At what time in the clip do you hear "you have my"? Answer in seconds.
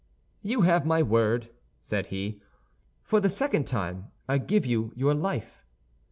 0.41-1.03